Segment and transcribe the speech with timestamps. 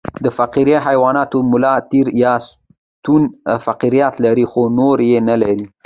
[0.37, 3.21] فقاریه حیوانات د ملا تیر یا ستون
[3.65, 5.61] فقرات لري خو نور یې نلري